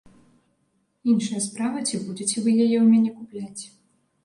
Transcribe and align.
Іншая 1.13 1.41
справа, 1.49 1.85
ці 1.87 1.95
будзеце 2.07 2.37
вы 2.47 2.51
яе 2.65 2.77
ў 2.83 2.85
мяне 2.97 3.11
купляць. 3.21 3.63